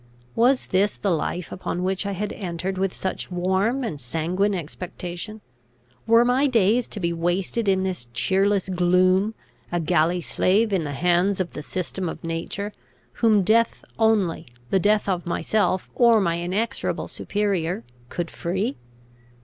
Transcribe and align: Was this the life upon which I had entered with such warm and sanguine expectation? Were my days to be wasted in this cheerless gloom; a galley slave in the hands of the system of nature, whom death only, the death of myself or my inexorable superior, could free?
Was 0.35 0.65
this 0.65 0.97
the 0.97 1.11
life 1.11 1.51
upon 1.51 1.83
which 1.83 2.07
I 2.07 2.13
had 2.13 2.33
entered 2.33 2.79
with 2.79 2.91
such 2.91 3.29
warm 3.29 3.83
and 3.83 4.01
sanguine 4.01 4.55
expectation? 4.55 5.41
Were 6.07 6.25
my 6.25 6.47
days 6.47 6.87
to 6.87 6.99
be 6.99 7.13
wasted 7.13 7.69
in 7.69 7.83
this 7.83 8.07
cheerless 8.11 8.67
gloom; 8.67 9.35
a 9.71 9.79
galley 9.79 10.19
slave 10.19 10.73
in 10.73 10.85
the 10.85 10.93
hands 10.93 11.39
of 11.39 11.53
the 11.53 11.61
system 11.61 12.09
of 12.09 12.23
nature, 12.23 12.73
whom 13.21 13.43
death 13.43 13.85
only, 13.99 14.47
the 14.71 14.79
death 14.79 15.07
of 15.07 15.27
myself 15.27 15.87
or 15.93 16.19
my 16.19 16.39
inexorable 16.39 17.07
superior, 17.07 17.83
could 18.09 18.31
free? 18.31 18.77